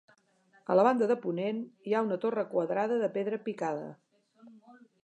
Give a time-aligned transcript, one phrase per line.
[0.73, 1.59] A la banda de ponent
[1.91, 3.87] hi ha una torre quadrada de pedra picada.